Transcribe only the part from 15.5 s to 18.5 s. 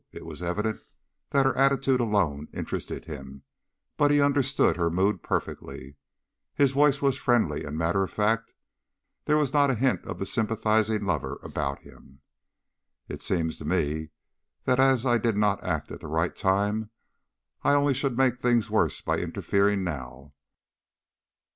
act at the right time I only should make